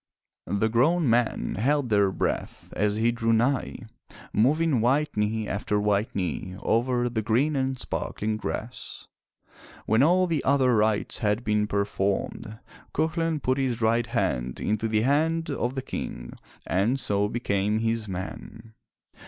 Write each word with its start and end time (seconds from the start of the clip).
The 0.47 0.67
grown 0.67 1.07
men 1.11 1.57
held 1.59 1.89
their 1.89 2.11
breath 2.11 2.73
as 2.73 2.95
he 2.95 3.11
drew 3.11 3.31
nigh, 3.31 3.77
moving 4.33 4.81
white 4.81 5.15
knee 5.15 5.47
after 5.47 5.79
white 5.79 6.15
knee 6.15 6.55
over 6.59 7.07
the 7.07 7.21
green 7.21 7.55
and 7.55 7.77
sparkling 7.77 8.37
grass. 8.37 9.07
When 9.85 10.01
all 10.01 10.25
the 10.25 10.43
other 10.43 10.75
rites 10.75 11.19
had 11.19 11.43
been 11.43 11.67
performed, 11.67 12.57
Cuchulain 12.95 13.41
put 13.43 13.59
his 13.59 13.79
right 13.79 14.07
hand 14.07 14.59
into 14.59 14.87
the 14.87 15.01
right 15.01 15.05
hand 15.05 15.51
of 15.51 15.75
the 15.75 15.83
King 15.83 16.33
and 16.65 16.99
so 16.99 17.29
became 17.29 17.77
his 17.77 18.07
man. 18.07 18.73